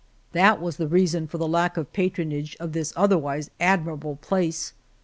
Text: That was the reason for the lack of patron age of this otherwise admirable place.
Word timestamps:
That 0.31 0.59
was 0.59 0.77
the 0.77 0.87
reason 0.87 1.27
for 1.27 1.37
the 1.37 1.47
lack 1.47 1.77
of 1.77 1.93
patron 1.93 2.31
age 2.31 2.57
of 2.59 2.71
this 2.73 2.91
otherwise 2.95 3.51
admirable 3.61 4.15
place. 4.15 4.73